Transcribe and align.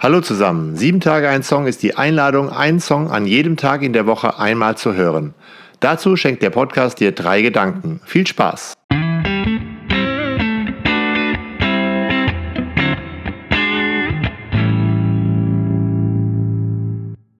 Hallo 0.00 0.20
zusammen. 0.20 0.76
Sieben 0.76 1.00
Tage 1.00 1.28
ein 1.28 1.42
Song 1.42 1.66
ist 1.66 1.82
die 1.82 1.96
Einladung, 1.96 2.50
einen 2.50 2.78
Song 2.78 3.10
an 3.10 3.26
jedem 3.26 3.56
Tag 3.56 3.82
in 3.82 3.92
der 3.92 4.06
Woche 4.06 4.38
einmal 4.38 4.76
zu 4.76 4.94
hören. 4.94 5.34
Dazu 5.80 6.14
schenkt 6.14 6.40
der 6.40 6.50
Podcast 6.50 7.00
dir 7.00 7.10
drei 7.10 7.42
Gedanken. 7.42 8.00
Viel 8.04 8.24
Spaß! 8.24 8.74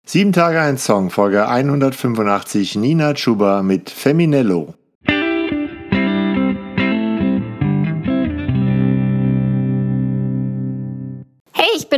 Sieben 0.05 0.33
Tage 0.33 0.61
ein 0.61 0.79
Song, 0.79 1.11
Folge 1.11 1.47
185, 1.47 2.75
Nina 2.75 3.15
Chuba 3.15 3.63
mit 3.63 3.89
Feminello. 3.89 4.75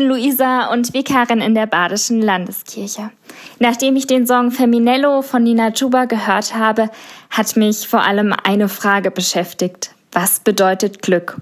Bin 0.00 0.08
Luisa 0.08 0.72
und 0.72 0.94
Vikarin 0.94 1.42
in 1.42 1.54
der 1.54 1.66
Badischen 1.66 2.22
Landeskirche. 2.22 3.10
Nachdem 3.58 3.96
ich 3.96 4.06
den 4.06 4.26
Song 4.26 4.50
Feminello 4.50 5.20
von 5.20 5.42
Nina 5.42 5.72
Chuba 5.72 6.06
gehört 6.06 6.54
habe, 6.54 6.88
hat 7.28 7.54
mich 7.56 7.86
vor 7.86 8.02
allem 8.02 8.34
eine 8.44 8.70
Frage 8.70 9.10
beschäftigt. 9.10 9.90
Was 10.12 10.40
bedeutet 10.40 11.02
Glück? 11.02 11.36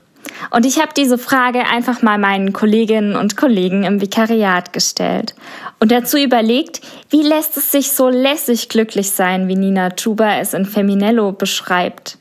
Und 0.51 0.67
ich 0.67 0.81
habe 0.81 0.91
diese 0.97 1.19
Frage 1.19 1.67
einfach 1.67 2.03
mal 2.03 2.19
meinen 2.19 2.53
Kolleginnen 2.53 3.15
und 3.15 3.37
Kollegen 3.37 3.85
im 3.85 4.01
Vikariat 4.01 4.73
gestellt 4.73 5.37
und 5.79 5.93
dazu 5.93 6.17
überlegt, 6.17 6.81
wie 7.11 7.23
lässt 7.23 7.57
es 7.57 7.71
sich 7.71 7.93
so 7.93 8.09
lässig 8.09 8.69
glücklich 8.69 9.13
sein, 9.13 9.47
wie 9.47 9.57
Nina 9.57 9.91
Chuba 9.91 10.39
es 10.39 10.53
in 10.53 10.65
Feminello 10.65 11.31
beschreibt. 11.31 12.19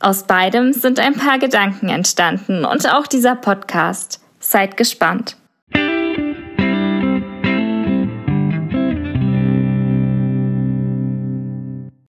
Aus 0.00 0.22
beidem 0.22 0.72
sind 0.72 0.98
ein 0.98 1.14
paar 1.14 1.38
Gedanken 1.38 1.90
entstanden 1.90 2.64
und 2.64 2.90
auch 2.90 3.06
dieser 3.06 3.36
Podcast. 3.36 4.22
Seid 4.40 4.78
gespannt. 4.78 5.36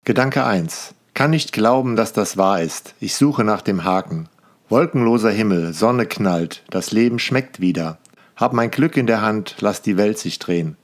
Gedanke 0.07 0.45
1. 0.45 0.95
Kann 1.15 1.31
nicht 1.31 1.55
glauben, 1.55 1.97
dass 1.97 2.13
das 2.13 2.37
wahr 2.37 2.61
ist. 2.61 2.95
Ich 3.01 3.15
suche 3.15 3.43
nach 3.43 3.63
dem 3.63 3.85
Haken. 3.85 4.29
Wolkenloser 4.69 5.31
Himmel, 5.31 5.73
Sonne 5.73 6.05
knallt, 6.05 6.63
das 6.69 6.93
Leben 6.93 7.19
schmeckt 7.19 7.59
wieder. 7.59 7.97
Hab 8.37 8.53
mein 8.53 8.71
Glück 8.71 8.99
in 8.99 9.07
der 9.07 9.23
Hand, 9.23 9.57
lass 9.61 9.81
die 9.81 9.97
Welt 9.97 10.19
sich 10.19 10.39
drehen. 10.39 10.77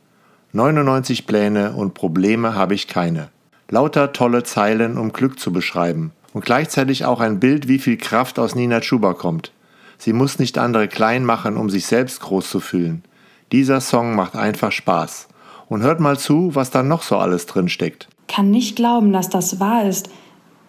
99 0.55 1.27
Pläne 1.27 1.73
und 1.73 1.93
Probleme 1.93 2.55
habe 2.55 2.73
ich 2.73 2.89
keine. 2.89 3.29
Lauter 3.69 4.15
tolle 4.15 4.43
Zeilen, 4.43 4.97
um 4.97 5.13
Glück 5.13 5.39
zu 5.39 5.53
beschreiben. 5.53 6.13
Und 6.33 6.47
gleichzeitig 6.47 7.05
auch 7.05 7.21
ein 7.21 7.41
Bild, 7.41 7.69
wie 7.69 7.79
viel 7.79 7.99
Kraft 7.99 8.39
aus 8.39 8.55
Nina 8.55 8.81
Chuba 8.81 9.13
kommt. 9.13 9.53
Sie 9.99 10.15
muss 10.15 10.39
nicht 10.39 10.57
andere 10.57 10.89
klein 10.89 11.27
machen, 11.27 11.59
um 11.59 11.69
sich 11.69 11.85
selbst 11.85 12.23
groß 12.23 12.49
zu 12.49 12.59
fühlen. 12.59 13.05
Dieser 13.53 13.83
Song 13.83 14.15
macht 14.17 14.35
einfach 14.35 14.73
Spaß. 14.73 15.29
Und 15.69 15.83
hört 15.83 16.01
mal 16.01 16.19
zu, 16.19 16.55
was 16.55 16.71
da 16.71 16.83
noch 16.83 17.03
so 17.03 17.19
alles 17.19 17.45
drin 17.45 17.69
steckt 17.69 18.09
kann 18.31 18.51
nicht 18.51 18.77
glauben, 18.77 19.13
dass 19.13 19.29
das 19.29 19.61
wahr 19.61 19.85
ist. 19.85 20.09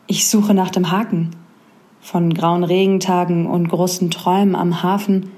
Ich 0.08 0.28
suche 0.28 0.54
nach 0.54 0.72
dem 0.72 0.92
Haken. 0.92 1.30
Von 2.02 2.34
grauen 2.34 2.64
Regentagen 2.64 3.46
und 3.46 3.70
großen 3.70 4.10
Träumen 4.10 4.56
am 4.56 4.82
Hafen 4.82 5.32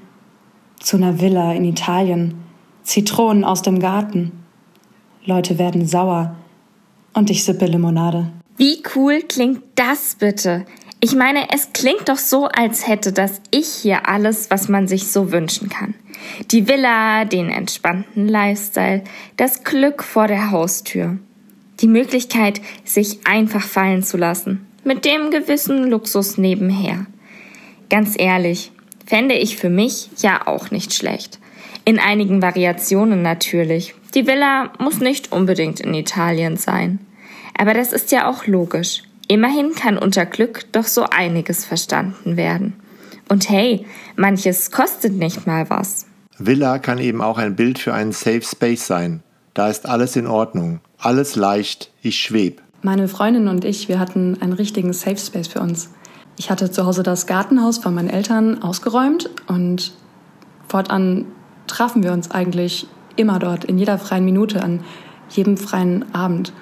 zu 0.80 0.96
einer 0.96 1.20
Villa 1.20 1.52
in 1.52 1.64
Italien, 1.64 2.42
Zitronen 2.82 3.44
aus 3.44 3.60
dem 3.60 3.78
Garten. 3.78 4.32
Leute 5.26 5.58
werden 5.58 5.86
sauer 5.86 6.34
und 7.12 7.28
ich 7.28 7.44
sippe 7.44 7.66
Limonade. 7.66 8.32
Wie 8.56 8.82
cool 8.94 9.20
klingt 9.20 9.62
das 9.74 10.16
bitte? 10.18 10.64
Ich 11.00 11.14
meine, 11.14 11.52
es 11.52 11.74
klingt 11.74 12.08
doch 12.08 12.16
so, 12.16 12.46
als 12.46 12.86
hätte 12.88 13.12
das 13.12 13.42
ich 13.50 13.66
hier 13.66 14.08
alles, 14.08 14.50
was 14.50 14.68
man 14.70 14.88
sich 14.88 15.08
so 15.08 15.30
wünschen 15.30 15.68
kann. 15.68 15.94
Die 16.50 16.66
Villa, 16.66 17.26
den 17.26 17.50
entspannten 17.50 18.26
Lifestyle, 18.26 19.04
das 19.36 19.62
Glück 19.64 20.02
vor 20.02 20.26
der 20.26 20.50
Haustür. 20.50 21.18
Die 21.80 21.88
Möglichkeit, 21.88 22.60
sich 22.84 23.26
einfach 23.26 23.62
fallen 23.62 24.02
zu 24.02 24.16
lassen. 24.16 24.66
Mit 24.84 25.04
dem 25.04 25.30
gewissen 25.30 25.88
Luxus 25.90 26.38
nebenher. 26.38 27.06
Ganz 27.90 28.14
ehrlich, 28.18 28.70
fände 29.06 29.34
ich 29.34 29.56
für 29.56 29.70
mich 29.70 30.10
ja 30.18 30.46
auch 30.46 30.70
nicht 30.70 30.94
schlecht. 30.94 31.38
In 31.84 31.98
einigen 31.98 32.42
Variationen 32.42 33.22
natürlich. 33.22 33.94
Die 34.14 34.26
Villa 34.26 34.72
muss 34.78 35.00
nicht 35.00 35.32
unbedingt 35.32 35.80
in 35.80 35.94
Italien 35.94 36.56
sein. 36.56 37.00
Aber 37.58 37.74
das 37.74 37.92
ist 37.92 38.12
ja 38.12 38.28
auch 38.28 38.46
logisch. 38.46 39.02
Immerhin 39.28 39.74
kann 39.74 39.98
unter 39.98 40.26
Glück 40.26 40.70
doch 40.72 40.84
so 40.84 41.04
einiges 41.04 41.64
verstanden 41.64 42.36
werden. 42.36 42.74
Und 43.28 43.48
hey, 43.48 43.86
manches 44.16 44.70
kostet 44.70 45.14
nicht 45.14 45.46
mal 45.46 45.68
was. 45.70 46.06
Villa 46.38 46.78
kann 46.78 46.98
eben 46.98 47.20
auch 47.22 47.38
ein 47.38 47.56
Bild 47.56 47.78
für 47.78 47.94
einen 47.94 48.12
Safe 48.12 48.42
Space 48.42 48.86
sein. 48.86 49.22
Da 49.54 49.68
ist 49.68 49.86
alles 49.86 50.16
in 50.16 50.26
Ordnung 50.26 50.80
alles 51.04 51.36
leicht, 51.36 51.90
ich 52.02 52.18
schweb. 52.18 52.62
Meine 52.82 53.08
Freundin 53.08 53.48
und 53.48 53.64
ich, 53.64 53.88
wir 53.88 53.98
hatten 53.98 54.40
einen 54.40 54.52
richtigen 54.54 54.92
Safe 54.92 55.16
Space 55.16 55.48
für 55.48 55.60
uns. 55.60 55.90
Ich 56.36 56.50
hatte 56.50 56.70
zu 56.70 56.86
Hause 56.86 57.02
das 57.02 57.26
Gartenhaus 57.26 57.78
von 57.78 57.94
meinen 57.94 58.10
Eltern 58.10 58.62
ausgeräumt 58.62 59.30
und 59.46 59.92
fortan 60.66 61.26
trafen 61.66 62.02
wir 62.02 62.12
uns 62.12 62.30
eigentlich 62.30 62.86
immer 63.16 63.38
dort, 63.38 63.64
in 63.64 63.78
jeder 63.78 63.98
freien 63.98 64.24
Minute, 64.24 64.62
an 64.62 64.80
jedem 65.30 65.56
freien 65.56 66.14
Abend. 66.14 66.52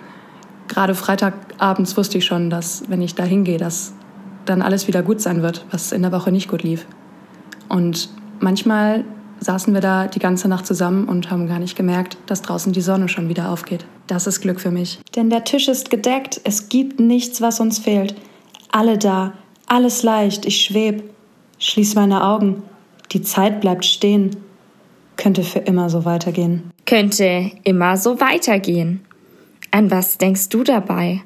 Gerade 0.69 0.95
Freitagabends 0.95 1.97
wusste 1.97 2.19
ich 2.19 2.25
schon, 2.25 2.51
dass 2.51 2.85
wenn 2.89 3.01
ich 3.01 3.15
da 3.15 3.25
hingehe, 3.25 3.59
dass 3.59 3.95
dann 4.45 4.63
alles 4.63 4.89
wieder 4.89 5.03
gut 5.03 5.21
sein 5.21 5.43
wird, 5.43 5.65
was 5.71 5.93
in 5.93 6.03
der 6.03 6.13
Woche 6.13 6.33
nicht 6.33 6.49
gut 6.49 6.63
lief. 6.63 6.87
Und 7.69 8.11
manchmal 8.41 9.05
saßen 9.43 9.75
wir 9.75 9.81
da 9.81 10.07
die 10.07 10.19
ganze 10.19 10.49
Nacht 10.49 10.67
zusammen 10.67 11.09
und 11.09 11.31
haben 11.31 11.49
gar 11.49 11.59
nicht 11.59 11.77
gemerkt, 11.77 12.17
dass 12.27 12.43
draußen 12.43 12.73
die 12.73 12.81
Sonne 12.81 13.09
schon 13.09 13.29
wieder 13.29 13.51
aufgeht. 13.51 13.85
Das 14.07 14.27
ist 14.27 14.41
Glück 14.41 14.61
für 14.61 14.71
mich. 14.71 15.01
Denn 15.17 15.31
der 15.31 15.45
Tisch 15.45 15.69
ist 15.69 15.91
gedeckt, 15.91 16.41
es 16.45 16.69
gibt 16.69 17.01
nichts, 17.01 17.41
was 17.41 17.61
uns 17.61 17.79
fehlt. 17.79 18.15
Alle 18.71 18.99
da, 18.99 19.33
alles 19.67 20.03
leicht, 20.03 20.47
ich 20.47 20.65
schweb. 20.65 21.03
Schließ 21.59 21.95
meine 21.95 22.25
Augen, 22.25 22.63
die 23.13 23.23
Zeit 23.23 23.61
bleibt 23.61 23.85
stehen. 23.85 24.37
Könnte 25.17 25.43
für 25.43 25.61
immer 25.61 25.91
so 25.91 26.05
weitergehen. 26.05 26.71
Könnte 26.87 27.51
immer 27.65 27.97
so 27.97 28.21
weitergehen. 28.21 29.03
An 29.71 29.91
was 29.91 30.19
denkst 30.19 30.49
du 30.49 30.65
dabei? 30.65 31.23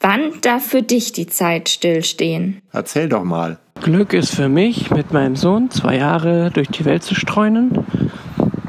Wann 0.00 0.40
darf 0.42 0.64
für 0.64 0.82
dich 0.82 1.12
die 1.12 1.26
Zeit 1.26 1.68
stillstehen? 1.68 2.60
Erzähl 2.72 3.08
doch 3.08 3.24
mal. 3.24 3.58
Glück 3.82 4.12
ist 4.12 4.34
für 4.34 4.48
mich, 4.48 4.90
mit 4.90 5.12
meinem 5.12 5.36
Sohn 5.36 5.70
zwei 5.70 5.96
Jahre 5.98 6.50
durch 6.50 6.68
die 6.68 6.84
Welt 6.84 7.02
zu 7.04 7.14
streunen, 7.14 7.86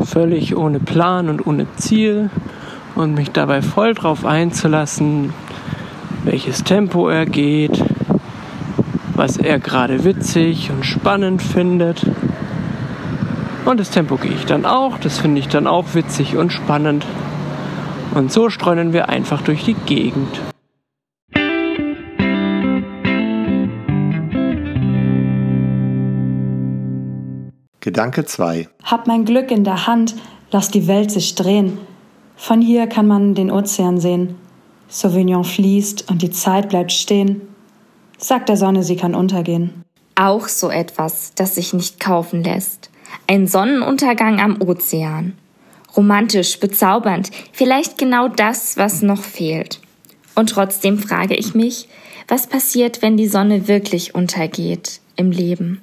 völlig 0.03 0.55
ohne 0.55 0.79
Plan 0.79 1.29
und 1.29 1.47
ohne 1.47 1.65
Ziel 1.77 2.29
und 2.95 3.15
mich 3.15 3.31
dabei 3.31 3.61
voll 3.61 3.95
drauf 3.95 4.25
einzulassen, 4.25 5.33
welches 6.23 6.63
Tempo 6.63 7.09
er 7.09 7.25
geht, 7.25 7.83
was 9.15 9.37
er 9.37 9.59
gerade 9.59 10.03
witzig 10.03 10.69
und 10.69 10.85
spannend 10.85 11.41
findet. 11.41 12.05
Und 13.65 13.79
das 13.79 13.89
Tempo 13.89 14.15
gehe 14.15 14.31
ich 14.31 14.45
dann 14.45 14.65
auch, 14.65 14.99
das 14.99 15.17
finde 15.17 15.39
ich 15.39 15.47
dann 15.47 15.65
auch 15.65 15.95
witzig 15.95 16.37
und 16.37 16.53
spannend. 16.53 17.05
Und 18.13 18.31
so 18.31 18.49
streunen 18.49 18.93
wir 18.93 19.09
einfach 19.09 19.41
durch 19.41 19.63
die 19.63 19.73
Gegend. 19.73 20.39
Gedanke 27.89 28.23
2. 28.23 28.69
Hab 28.83 29.07
mein 29.07 29.25
Glück 29.25 29.49
in 29.49 29.63
der 29.63 29.87
Hand, 29.87 30.13
lass 30.51 30.69
die 30.69 30.85
Welt 30.85 31.09
sich 31.09 31.33
drehen. 31.33 31.79
Von 32.37 32.61
hier 32.61 32.85
kann 32.85 33.07
man 33.07 33.33
den 33.33 33.49
Ozean 33.49 33.99
sehen. 33.99 34.35
Sauvignon 34.89 35.43
fließt 35.43 36.07
und 36.07 36.21
die 36.21 36.29
Zeit 36.29 36.69
bleibt 36.69 36.91
stehen. 36.91 37.41
Sag 38.19 38.45
der 38.45 38.57
Sonne, 38.57 38.83
sie 38.83 38.95
kann 38.95 39.15
untergehen. 39.15 39.85
Auch 40.13 40.49
so 40.49 40.69
etwas, 40.69 41.33
das 41.33 41.55
sich 41.55 41.73
nicht 41.73 41.99
kaufen 41.99 42.43
lässt. 42.43 42.91
Ein 43.25 43.47
Sonnenuntergang 43.47 44.39
am 44.39 44.61
Ozean. 44.61 45.33
Romantisch, 45.97 46.59
bezaubernd, 46.59 47.31
vielleicht 47.53 47.97
genau 47.97 48.27
das, 48.27 48.77
was 48.77 49.01
noch 49.01 49.23
fehlt. 49.23 49.81
Und 50.35 50.51
trotzdem 50.51 50.99
frage 50.99 51.33
ich 51.33 51.55
mich, 51.55 51.89
was 52.29 52.47
passiert, 52.47 53.01
wenn 53.01 53.17
die 53.17 53.27
Sonne 53.27 53.67
wirklich 53.67 54.15
untergeht 54.15 55.01
im 55.17 55.31
Leben? 55.31 55.81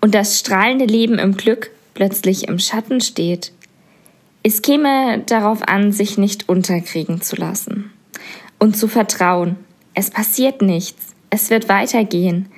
und 0.00 0.14
das 0.14 0.38
strahlende 0.38 0.84
Leben 0.84 1.18
im 1.18 1.36
Glück 1.36 1.70
plötzlich 1.94 2.48
im 2.48 2.58
Schatten 2.58 3.00
steht. 3.00 3.52
Es 4.42 4.62
käme 4.62 5.22
darauf 5.26 5.66
an, 5.66 5.92
sich 5.92 6.16
nicht 6.18 6.48
unterkriegen 6.48 7.20
zu 7.20 7.36
lassen 7.36 7.90
und 8.58 8.76
zu 8.76 8.88
vertrauen. 8.88 9.56
Es 9.94 10.10
passiert 10.10 10.62
nichts. 10.62 11.14
Es 11.30 11.50
wird 11.50 11.68
weitergehen. 11.68 12.48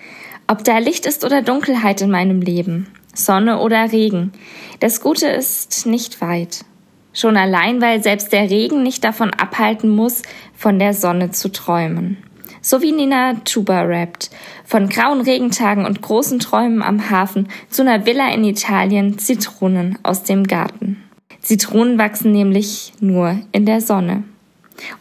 Ob 0.46 0.62
da 0.64 0.78
Licht 0.78 1.06
ist 1.06 1.24
oder 1.24 1.42
Dunkelheit 1.42 2.00
in 2.02 2.10
meinem 2.10 2.42
Leben, 2.42 2.88
Sonne 3.14 3.58
oder 3.58 3.92
Regen, 3.92 4.32
das 4.80 5.00
Gute 5.00 5.26
ist 5.26 5.86
nicht 5.86 6.20
weit. 6.20 6.64
Schon 7.12 7.36
allein, 7.36 7.80
weil 7.80 8.02
selbst 8.02 8.32
der 8.32 8.50
Regen 8.50 8.82
nicht 8.82 9.02
davon 9.02 9.30
abhalten 9.30 9.90
muss, 9.90 10.22
von 10.54 10.78
der 10.78 10.94
Sonne 10.94 11.30
zu 11.32 11.50
träumen 11.50 12.18
so 12.62 12.82
wie 12.82 12.92
Nina 12.92 13.34
Chuba 13.44 13.82
rappt. 13.82 14.30
Von 14.64 14.88
grauen 14.88 15.20
Regentagen 15.20 15.86
und 15.86 16.02
großen 16.02 16.38
Träumen 16.38 16.82
am 16.82 17.10
Hafen 17.10 17.48
zu 17.68 17.82
einer 17.82 18.06
Villa 18.06 18.32
in 18.32 18.44
Italien, 18.44 19.18
Zitronen 19.18 19.98
aus 20.02 20.22
dem 20.22 20.44
Garten. 20.44 21.02
Zitronen 21.42 21.98
wachsen 21.98 22.32
nämlich 22.32 22.92
nur 23.00 23.40
in 23.52 23.66
der 23.66 23.80
Sonne. 23.80 24.24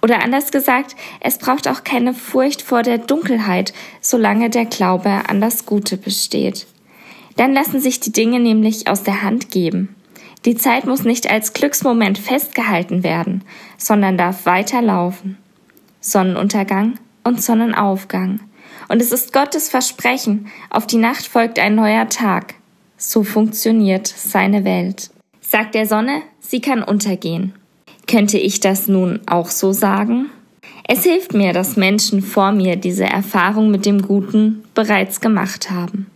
Oder 0.02 0.24
anders 0.24 0.52
gesagt, 0.52 0.96
es 1.22 1.38
braucht 1.38 1.68
auch 1.68 1.84
keine 1.84 2.14
Furcht 2.14 2.62
vor 2.62 2.84
der 2.84 2.98
Dunkelheit, 2.98 3.74
solange 4.02 4.50
der 4.50 4.66
Glaube 4.66 5.10
an 5.28 5.42
das 5.42 5.66
Gute 5.66 5.98
besteht. 5.98 6.68
Dann 7.36 7.54
lassen 7.54 7.80
sich 7.80 8.00
die 8.00 8.12
Dinge 8.12 8.40
nämlich 8.40 8.88
aus 8.90 9.04
der 9.04 9.22
Hand 9.22 9.52
geben. 9.52 9.96
Die 10.46 10.56
Zeit 10.56 10.86
muss 10.86 11.04
nicht 11.04 11.30
als 11.30 11.54
Glücksmoment 11.54 12.18
festgehalten 12.18 13.04
werden, 13.04 13.44
sondern 13.78 14.18
darf 14.18 14.46
weiterlaufen. 14.46 15.38
Sonnenuntergang 16.02 16.96
und 17.30 17.42
Sonnenaufgang. 17.42 18.40
Und 18.88 19.02
es 19.02 19.12
ist 19.12 19.34
Gottes 19.34 19.70
Versprechen, 19.70 20.48
auf 20.72 20.88
die 20.88 20.98
Nacht 20.98 21.28
folgt 21.28 21.60
ein 21.60 21.76
neuer 21.76 22.10
Tag. 22.10 22.56
So 22.98 23.24
funktioniert 23.24 24.08
seine 24.08 24.66
Welt. 24.66 25.12
Sagt 25.40 25.76
der 25.76 25.86
Sonne, 25.86 26.24
sie 26.40 26.60
kann 26.60 26.84
untergehen. 26.84 27.54
Könnte 28.08 28.40
ich 28.40 28.60
das 28.60 28.88
nun 28.88 29.20
auch 29.28 29.50
so 29.50 29.72
sagen? 29.72 30.32
Es 30.88 31.04
hilft 31.04 31.34
mir, 31.34 31.54
dass 31.54 31.78
Menschen 31.78 32.24
vor 32.24 32.52
mir 32.52 32.76
diese 32.76 33.06
Erfahrung 33.06 33.70
mit 33.70 33.86
dem 33.86 34.02
Guten 34.02 34.64
bereits 34.74 35.22
gemacht 35.22 35.70
haben. 35.70 36.08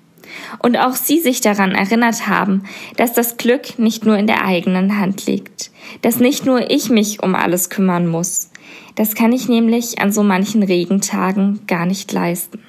Und 0.57 0.77
auch 0.77 0.95
sie 0.95 1.19
sich 1.19 1.41
daran 1.41 1.73
erinnert 1.73 2.27
haben, 2.27 2.63
dass 2.97 3.13
das 3.13 3.37
Glück 3.37 3.77
nicht 3.77 4.03
nur 4.03 4.17
in 4.17 4.25
der 4.25 4.43
eigenen 4.43 4.97
Hand 4.97 5.27
liegt, 5.27 5.69
dass 6.01 6.19
nicht 6.19 6.47
nur 6.47 6.71
ich 6.71 6.89
mich 6.89 7.21
um 7.21 7.35
alles 7.35 7.69
kümmern 7.69 8.07
muss. 8.07 8.49
Das 8.95 9.15
kann 9.15 9.31
ich 9.31 9.49
nämlich 9.49 9.99
an 9.99 10.11
so 10.11 10.23
manchen 10.23 10.63
Regentagen 10.63 11.61
gar 11.67 11.85
nicht 11.85 12.11
leisten. 12.11 12.59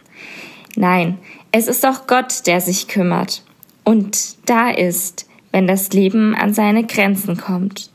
Nein, 0.77 1.19
es 1.53 1.69
ist 1.69 1.87
auch 1.87 2.07
Gott, 2.07 2.47
der 2.47 2.61
sich 2.61 2.89
kümmert 2.89 3.43
und 3.85 4.37
da 4.47 4.71
ist, 4.71 5.27
wenn 5.53 5.67
das 5.67 5.93
Leben 5.93 6.35
an 6.35 6.53
seine 6.53 6.85
Grenzen 6.85 7.37
kommt. 7.37 7.91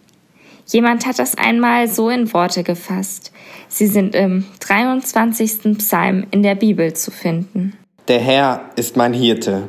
Jemand 0.67 1.05
hat 1.05 1.17
das 1.17 1.35
einmal 1.35 1.87
so 1.87 2.09
in 2.09 2.31
Worte 2.31 2.63
gefasst. 2.63 3.31
Sie 3.67 3.87
sind 3.87 4.13
im 4.13 4.45
23. 4.59 5.77
Psalm 5.79 6.27
in 6.31 6.43
der 6.43 6.55
Bibel 6.55 6.93
zu 6.93 7.09
finden. 7.11 7.73
Der 8.07 8.19
Herr 8.19 8.69
ist 8.75 8.95
mein 8.95 9.13
Hirte, 9.13 9.67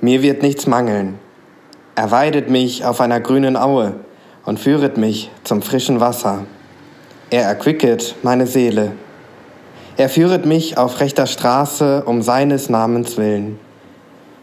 mir 0.00 0.22
wird 0.22 0.42
nichts 0.42 0.66
mangeln. 0.66 1.18
Er 1.94 2.10
weidet 2.10 2.50
mich 2.50 2.84
auf 2.84 3.00
einer 3.00 3.20
grünen 3.20 3.56
Aue 3.56 3.96
und 4.44 4.60
führet 4.60 4.96
mich 4.96 5.30
zum 5.44 5.62
frischen 5.62 6.00
Wasser. 6.00 6.46
Er 7.32 7.44
erquicket 7.44 8.16
meine 8.22 8.46
Seele. 8.46 8.92
Er 9.96 10.10
führet 10.10 10.44
mich 10.44 10.76
auf 10.76 11.00
rechter 11.00 11.26
Straße 11.26 12.04
um 12.04 12.20
seines 12.20 12.68
Namens 12.68 13.16
willen. 13.16 13.58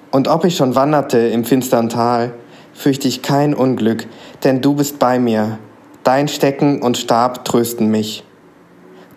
Und 0.09 0.27
ob 0.27 0.43
ich 0.43 0.55
schon 0.57 0.73
wanderte 0.73 1.19
im 1.19 1.45
finstern 1.45 1.89
Tal, 1.89 2.33
fürchte 2.73 3.07
ich 3.07 3.21
kein 3.21 3.53
Unglück, 3.53 4.07
denn 4.43 4.61
du 4.61 4.73
bist 4.73 4.97
bei 4.97 5.19
mir 5.19 5.59
Dein 6.03 6.27
Stecken 6.27 6.81
und 6.81 6.97
Stab 6.97 7.45
trösten 7.45 7.91
mich. 7.91 8.23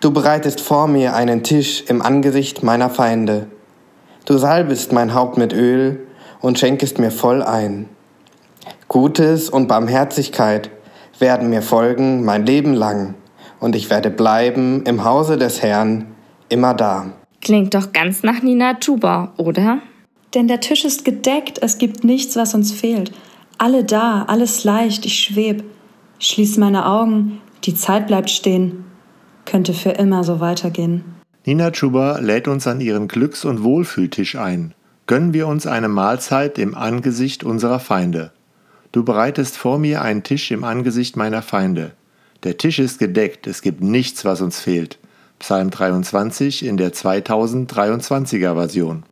Du 0.01 0.11
bereitest 0.11 0.61
vor 0.61 0.85
mir 0.85 1.15
einen 1.15 1.41
Tisch 1.41 1.83
im 1.87 2.03
Angesicht 2.03 2.61
meiner 2.61 2.91
Feinde. 2.91 3.47
Du 4.25 4.37
salbest 4.37 4.91
mein 4.91 5.15
Haupt 5.15 5.39
mit 5.39 5.51
Öl 5.51 6.05
und 6.41 6.59
schenkest 6.59 6.99
mir 6.99 7.09
voll 7.09 7.41
ein. 7.41 7.89
Gutes 8.87 9.49
und 9.49 9.67
Barmherzigkeit 9.67 10.69
werden 11.17 11.49
mir 11.49 11.63
folgen 11.63 12.23
mein 12.23 12.45
Leben 12.45 12.75
lang, 12.75 13.15
und 13.63 13.77
ich 13.77 13.89
werde 13.89 14.09
bleiben 14.09 14.83
im 14.83 15.05
Hause 15.05 15.37
des 15.37 15.61
Herrn 15.61 16.07
immer 16.49 16.73
da. 16.73 17.13
Klingt 17.39 17.73
doch 17.73 17.93
ganz 17.93 18.21
nach 18.21 18.41
Nina 18.41 18.73
Tuba, 18.73 19.31
oder? 19.37 19.79
Denn 20.33 20.49
der 20.49 20.59
Tisch 20.59 20.83
ist 20.83 21.05
gedeckt, 21.05 21.59
es 21.61 21.77
gibt 21.77 22.03
nichts, 22.03 22.35
was 22.35 22.53
uns 22.53 22.73
fehlt. 22.73 23.13
Alle 23.57 23.85
da, 23.85 24.25
alles 24.27 24.65
leicht, 24.65 25.05
ich 25.05 25.17
schweb. 25.17 25.63
Schließ 26.19 26.57
meine 26.57 26.85
Augen, 26.85 27.39
die 27.63 27.73
Zeit 27.73 28.07
bleibt 28.07 28.29
stehen. 28.29 28.83
Könnte 29.45 29.73
für 29.73 29.91
immer 29.91 30.25
so 30.25 30.41
weitergehen. 30.41 31.05
Nina 31.45 31.71
Chuba 31.71 32.19
lädt 32.19 32.49
uns 32.49 32.67
an 32.67 32.81
ihren 32.81 33.07
Glücks- 33.07 33.45
und 33.45 33.63
Wohlfühltisch 33.63 34.35
ein. 34.35 34.73
Gönnen 35.07 35.33
wir 35.33 35.47
uns 35.47 35.67
eine 35.67 35.87
Mahlzeit 35.87 36.57
im 36.57 36.75
Angesicht 36.75 37.45
unserer 37.45 37.79
Feinde. 37.79 38.33
Du 38.91 39.05
bereitest 39.05 39.55
vor 39.55 39.79
mir 39.79 40.01
einen 40.01 40.23
Tisch 40.23 40.51
im 40.51 40.65
Angesicht 40.65 41.15
meiner 41.15 41.41
Feinde. 41.41 41.93
Der 42.43 42.57
Tisch 42.57 42.79
ist 42.79 42.99
gedeckt, 42.99 43.47
es 43.47 43.61
gibt 43.61 43.81
nichts, 43.81 44.25
was 44.25 44.41
uns 44.41 44.59
fehlt. 44.59 44.99
Psalm 45.39 45.69
23 45.69 46.65
in 46.65 46.75
der 46.75 46.91
2023er 46.91 48.53
Version. 48.53 49.03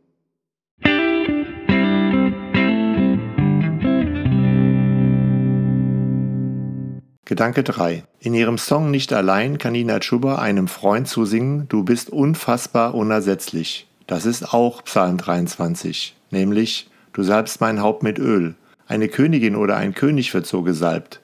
Gedanke 7.24 7.62
3. 7.62 8.04
In 8.20 8.34
ihrem 8.34 8.58
Song 8.58 8.90
Nicht 8.90 9.14
allein 9.14 9.56
kann 9.56 9.72
Nina 9.72 10.00
Chuba 10.00 10.36
einem 10.36 10.68
Freund 10.68 11.08
zusingen, 11.08 11.66
du 11.70 11.84
bist 11.84 12.10
unfassbar 12.10 12.94
unersetzlich. 12.94 13.88
Das 14.06 14.26
ist 14.26 14.52
auch 14.52 14.84
Psalm 14.84 15.16
23, 15.16 16.14
nämlich 16.30 16.90
du 17.14 17.22
salbst 17.22 17.62
mein 17.62 17.80
Haupt 17.80 18.02
mit 18.02 18.18
Öl. 18.18 18.56
Eine 18.86 19.08
Königin 19.08 19.56
oder 19.56 19.78
ein 19.78 19.94
König 19.94 20.34
wird 20.34 20.46
so 20.46 20.60
gesalbt. 20.60 21.21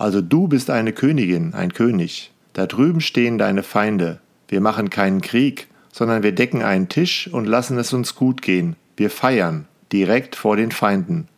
Also 0.00 0.22
du 0.22 0.48
bist 0.48 0.70
eine 0.70 0.94
Königin, 0.94 1.52
ein 1.52 1.74
König. 1.74 2.32
Da 2.54 2.66
drüben 2.66 3.02
stehen 3.02 3.36
deine 3.36 3.62
Feinde. 3.62 4.18
Wir 4.48 4.62
machen 4.62 4.88
keinen 4.88 5.20
Krieg, 5.20 5.66
sondern 5.92 6.22
wir 6.22 6.32
decken 6.32 6.62
einen 6.62 6.88
Tisch 6.88 7.28
und 7.30 7.44
lassen 7.44 7.76
es 7.76 7.92
uns 7.92 8.14
gut 8.14 8.40
gehen. 8.40 8.76
Wir 8.96 9.10
feiern, 9.10 9.66
direkt 9.92 10.36
vor 10.36 10.56
den 10.56 10.70
Feinden. 10.70 11.28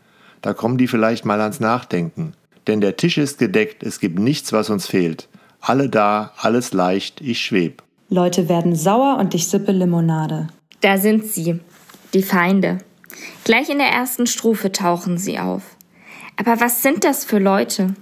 Da 0.42 0.54
kommen 0.54 0.78
die 0.78 0.86
vielleicht 0.86 1.24
mal 1.24 1.40
ans 1.40 1.58
Nachdenken. 1.58 2.34
Denn 2.68 2.80
der 2.80 2.96
Tisch 2.96 3.18
ist 3.18 3.40
gedeckt, 3.40 3.82
es 3.82 3.98
gibt 3.98 4.20
nichts, 4.20 4.52
was 4.52 4.70
uns 4.70 4.86
fehlt. 4.86 5.28
Alle 5.60 5.88
da, 5.88 6.30
alles 6.36 6.72
leicht, 6.72 7.20
ich 7.20 7.40
schweb. 7.40 7.82
Leute 8.10 8.48
werden 8.48 8.76
sauer 8.76 9.18
und 9.18 9.34
ich 9.34 9.48
sippe 9.48 9.72
Limonade. 9.72 10.46
Da 10.82 10.98
sind 10.98 11.26
sie, 11.26 11.58
die 12.14 12.22
Feinde. 12.22 12.78
Gleich 13.42 13.68
in 13.70 13.78
der 13.78 13.88
ersten 13.88 14.28
Strophe 14.28 14.70
tauchen 14.70 15.18
sie 15.18 15.40
auf. 15.40 15.62
Aber 16.36 16.60
was 16.60 16.84
sind 16.84 17.02
das 17.02 17.24
für 17.24 17.40
Leute? 17.40 17.96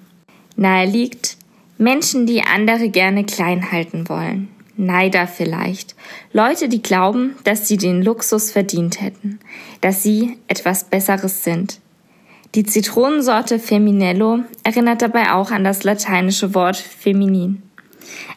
Nahe 0.61 0.85
liegt, 0.85 1.39
Menschen, 1.79 2.27
die 2.27 2.43
andere 2.43 2.91
gerne 2.91 3.25
klein 3.25 3.73
halten 3.73 4.11
wollen. 4.11 4.49
Neider 4.77 5.27
vielleicht. 5.27 5.97
Leute, 6.35 6.69
die 6.69 6.83
glauben, 6.83 7.35
dass 7.45 7.67
sie 7.67 7.79
den 7.79 8.03
Luxus 8.03 8.51
verdient 8.51 9.01
hätten, 9.01 9.41
dass 9.81 10.03
sie 10.03 10.37
etwas 10.49 10.85
Besseres 10.85 11.45
sind. 11.45 11.81
Die 12.55 12.65
Zitronensorte 12.65 13.59
Feminello 13.59 14.41
erinnert 14.63 15.01
dabei 15.01 15.33
auch 15.33 15.51
an 15.51 15.65
das 15.65 15.83
lateinische 15.83 16.55
Wort 16.55 16.77
feminin. 16.77 17.63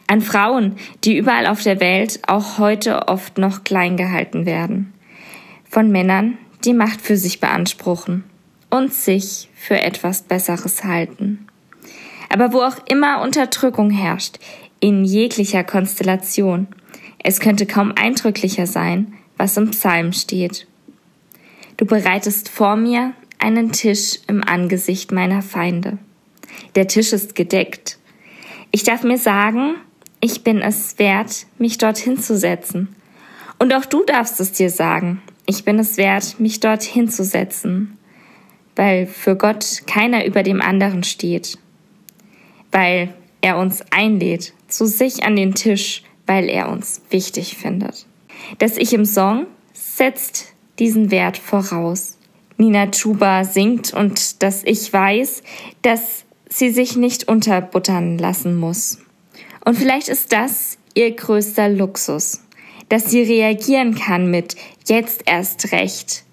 An 0.06 0.22
Frauen, 0.22 0.76
die 1.04 1.18
überall 1.18 1.46
auf 1.46 1.62
der 1.62 1.78
Welt 1.80 2.20
auch 2.26 2.56
heute 2.56 3.08
oft 3.08 3.36
noch 3.36 3.64
klein 3.64 3.98
gehalten 3.98 4.46
werden. 4.46 4.94
Von 5.68 5.90
Männern, 5.90 6.38
die 6.64 6.72
Macht 6.72 7.02
für 7.02 7.18
sich 7.18 7.40
beanspruchen 7.40 8.24
und 8.70 8.94
sich 8.94 9.50
für 9.54 9.78
etwas 9.78 10.22
Besseres 10.22 10.84
halten. 10.84 11.48
Aber 12.28 12.52
wo 12.52 12.62
auch 12.62 12.76
immer 12.88 13.22
Unterdrückung 13.22 13.90
herrscht, 13.90 14.38
in 14.80 15.04
jeglicher 15.04 15.64
Konstellation, 15.64 16.68
es 17.18 17.40
könnte 17.40 17.66
kaum 17.66 17.92
eindrücklicher 17.96 18.66
sein, 18.66 19.14
was 19.36 19.56
im 19.56 19.70
Psalm 19.70 20.12
steht. 20.12 20.66
Du 21.76 21.86
bereitest 21.86 22.48
vor 22.48 22.76
mir 22.76 23.14
einen 23.38 23.72
Tisch 23.72 24.18
im 24.26 24.44
Angesicht 24.44 25.10
meiner 25.10 25.42
Feinde. 25.42 25.98
Der 26.74 26.86
Tisch 26.86 27.12
ist 27.12 27.34
gedeckt. 27.34 27.98
Ich 28.70 28.84
darf 28.84 29.02
mir 29.02 29.18
sagen, 29.18 29.76
ich 30.20 30.44
bin 30.44 30.60
es 30.60 30.98
wert, 30.98 31.46
mich 31.58 31.78
dorthin 31.78 32.18
zu 32.18 32.36
setzen. 32.36 32.94
Und 33.58 33.74
auch 33.74 33.84
du 33.84 34.04
darfst 34.04 34.40
es 34.40 34.52
dir 34.52 34.70
sagen, 34.70 35.22
ich 35.46 35.64
bin 35.64 35.78
es 35.78 35.96
wert, 35.96 36.40
mich 36.40 36.60
dorthin 36.60 37.08
zu 37.08 37.24
setzen, 37.24 37.98
weil 38.76 39.06
für 39.06 39.36
Gott 39.36 39.82
keiner 39.86 40.24
über 40.24 40.42
dem 40.42 40.60
anderen 40.60 41.04
steht, 41.04 41.58
weil 42.74 43.14
er 43.40 43.56
uns 43.56 43.84
einlädt 43.90 44.52
zu 44.66 44.86
sich 44.86 45.22
an 45.22 45.36
den 45.36 45.54
Tisch, 45.54 46.02
weil 46.26 46.48
er 46.48 46.68
uns 46.68 47.02
wichtig 47.08 47.56
findet. 47.56 48.04
Das 48.58 48.76
Ich 48.76 48.92
im 48.92 49.04
Song 49.04 49.46
setzt 49.72 50.52
diesen 50.80 51.12
Wert 51.12 51.38
voraus. 51.38 52.18
Nina 52.56 52.90
Chuba 52.90 53.44
singt 53.44 53.94
und 53.94 54.42
dass 54.42 54.64
ich 54.64 54.92
weiß, 54.92 55.44
dass 55.82 56.24
sie 56.48 56.70
sich 56.70 56.96
nicht 56.96 57.28
unterbuttern 57.28 58.18
lassen 58.18 58.56
muss. 58.56 58.98
Und 59.64 59.78
vielleicht 59.78 60.08
ist 60.08 60.32
das 60.32 60.76
ihr 60.94 61.12
größter 61.12 61.68
Luxus, 61.68 62.42
dass 62.88 63.08
sie 63.08 63.22
reagieren 63.22 63.94
kann 63.94 64.32
mit 64.32 64.56
jetzt 64.86 65.22
erst 65.26 65.70
recht, 65.70 66.24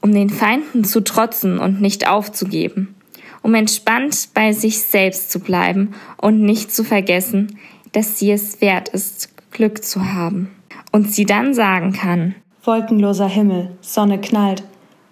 um 0.00 0.12
den 0.12 0.30
Feinden 0.30 0.84
zu 0.84 1.02
trotzen 1.02 1.60
und 1.60 1.80
nicht 1.80 2.08
aufzugeben, 2.08 2.96
um 3.44 3.54
entspannt 3.54 4.30
bei 4.32 4.52
sich 4.54 4.80
selbst 4.80 5.30
zu 5.30 5.38
bleiben 5.38 5.94
und 6.16 6.40
nicht 6.40 6.74
zu 6.74 6.82
vergessen, 6.82 7.58
dass 7.92 8.18
sie 8.18 8.32
es 8.32 8.62
wert 8.62 8.88
ist, 8.88 9.28
Glück 9.52 9.84
zu 9.84 10.12
haben. 10.14 10.50
Und 10.92 11.12
sie 11.12 11.26
dann 11.26 11.52
sagen 11.52 11.92
kann, 11.92 12.34
Wolkenloser 12.62 13.28
Himmel, 13.28 13.72
Sonne 13.82 14.18
knallt, 14.18 14.64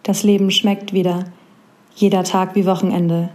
das 0.03 0.23
Leben 0.23 0.51
schmeckt 0.51 0.95
wieder. 0.95 1.27
Jeder 1.95 2.25
Tag 2.25 2.55
wie 2.57 2.65
Wochenende. 2.65 3.29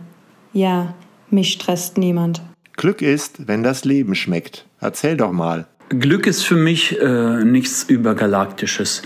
Ja, 0.51 0.95
Mich 1.29 1.51
stresst 1.53 1.99
niemand. 1.99 2.41
Glück 2.75 3.03
ist, 3.03 3.47
wenn 3.47 3.61
das 3.61 3.85
Leben 3.85 4.15
schmeckt. 4.15 4.65
Erzähl 4.79 5.15
doch 5.15 5.31
mal. 5.31 5.67
Glück 5.89 6.25
ist 6.25 6.43
für 6.43 6.55
mich 6.55 6.99
äh, 6.99 7.43
nichts 7.43 7.83
Übergalaktisches. 7.83 9.03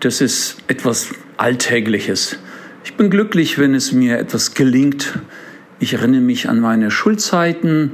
Das 0.00 0.20
ist 0.20 0.58
etwas 0.68 1.08
Alltägliches. 1.38 2.36
Ich 2.84 2.96
bin 2.96 3.10
glücklich, 3.10 3.58
wenn 3.58 3.74
es 3.74 3.92
mir 3.92 4.18
etwas 4.18 4.54
gelingt. 4.54 5.20
Ich 5.78 5.94
erinnere 5.94 6.20
mich 6.20 6.48
an 6.48 6.58
meine 6.58 6.90
Schulzeiten. 6.90 7.92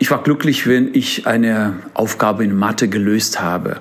Ich 0.00 0.10
war 0.10 0.24
glücklich, 0.24 0.66
wenn 0.66 0.92
ich 0.92 1.28
eine 1.28 1.74
Aufgabe 1.94 2.42
in 2.42 2.56
Mathe 2.56 2.88
gelöst 2.88 3.40
habe. 3.40 3.76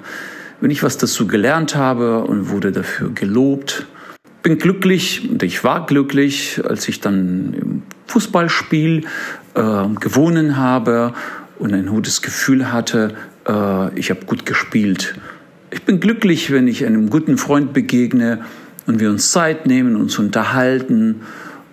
Wenn 0.60 0.70
ich 0.70 0.84
was 0.84 1.00
dazu 1.00 1.26
gelernt 1.26 1.76
habe 1.76 2.24
und 2.24 2.50
wurde 2.50 2.72
dafür 2.72 3.10
gelobt. 3.10 3.88
Bin 4.44 4.60
glücklich 4.60 5.28
und 5.28 5.42
ich 5.42 5.64
war 5.64 5.88
glücklich, 5.88 6.62
als 6.64 6.88
ich 6.88 7.00
dann 7.00 7.56
im 7.60 7.84
Fußballspiel 8.06 9.06
äh, 9.56 9.88
gewonnen 10.00 10.58
habe 10.58 11.14
und 11.58 11.74
ein 11.74 11.88
gutes 11.88 12.22
Gefühl 12.22 12.72
hatte, 12.72 13.16
äh, 13.48 14.00
ich 14.00 14.12
habe 14.12 14.26
gut 14.28 14.46
gespielt. 14.46 15.16
Ich 15.72 15.82
bin 15.82 16.00
glücklich, 16.00 16.52
wenn 16.52 16.68
ich 16.68 16.86
einem 16.86 17.10
guten 17.10 17.40
Freund 17.40 17.74
begegne 17.74 18.46
und 18.88 19.00
wir 19.00 19.10
uns 19.10 19.32
Zeit 19.32 19.66
nehmen, 19.66 19.96
uns 19.96 20.18
unterhalten 20.20 21.22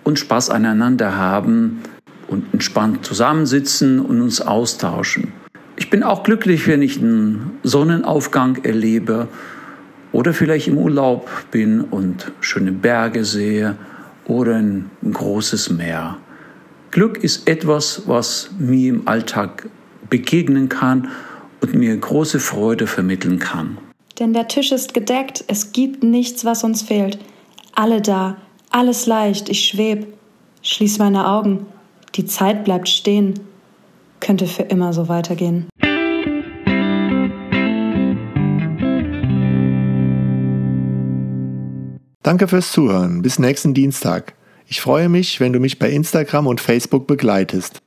und 0.03 0.19
Spaß 0.19 0.49
aneinander 0.49 1.17
haben 1.17 1.81
und 2.27 2.53
entspannt 2.53 3.05
zusammensitzen 3.05 3.99
und 3.99 4.21
uns 4.21 4.41
austauschen. 4.41 5.33
Ich 5.75 5.89
bin 5.89 6.03
auch 6.03 6.23
glücklich, 6.23 6.67
wenn 6.67 6.81
ich 6.81 6.99
einen 6.99 7.51
Sonnenaufgang 7.63 8.63
erlebe 8.63 9.27
oder 10.11 10.33
vielleicht 10.33 10.67
im 10.67 10.77
Urlaub 10.77 11.29
bin 11.51 11.81
und 11.81 12.31
schöne 12.41 12.71
Berge 12.71 13.23
sehe 13.23 13.75
oder 14.25 14.55
ein 14.55 14.89
großes 15.09 15.69
Meer. 15.71 16.17
Glück 16.91 17.23
ist 17.23 17.47
etwas, 17.47 18.03
was 18.07 18.49
mir 18.57 18.89
im 18.89 19.07
Alltag 19.07 19.67
begegnen 20.09 20.69
kann 20.69 21.09
und 21.61 21.75
mir 21.75 21.95
große 21.95 22.39
Freude 22.39 22.87
vermitteln 22.87 23.39
kann. 23.39 23.77
Denn 24.19 24.33
der 24.33 24.49
Tisch 24.49 24.73
ist 24.73 24.93
gedeckt, 24.93 25.45
es 25.47 25.71
gibt 25.71 26.03
nichts, 26.03 26.43
was 26.43 26.65
uns 26.65 26.81
fehlt. 26.81 27.17
Alle 27.73 28.01
da, 28.01 28.35
alles 28.69 29.05
leicht, 29.05 29.47
ich 29.47 29.65
schweb. 29.65 30.13
Schließ 30.61 30.99
meine 30.99 31.25
Augen, 31.27 31.65
die 32.15 32.25
Zeit 32.25 32.65
bleibt 32.65 32.89
stehen. 32.89 33.39
Könnte 34.19 34.45
für 34.45 34.63
immer 34.63 34.91
so 34.91 35.07
weitergehen. 35.07 35.69
Danke 42.21 42.49
fürs 42.49 42.73
Zuhören. 42.73 43.21
Bis 43.21 43.39
nächsten 43.39 43.73
Dienstag. 43.73 44.33
Ich 44.67 44.81
freue 44.81 45.07
mich, 45.07 45.39
wenn 45.39 45.53
du 45.53 45.59
mich 45.59 45.79
bei 45.79 45.89
Instagram 45.89 46.45
und 46.45 46.59
Facebook 46.59 47.07
begleitest. 47.07 47.81